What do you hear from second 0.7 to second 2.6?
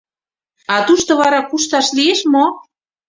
А тушто вара кушташ лиеш мо?